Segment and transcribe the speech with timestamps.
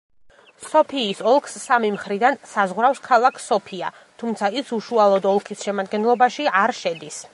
[0.67, 3.91] სოფიის ოლქს სამი მხრიდან საზღვრავს ქალაქ სოფია,
[4.23, 7.23] თუმცა ის უშუალოდ ოლქის შემადგენლობაში არ შედის.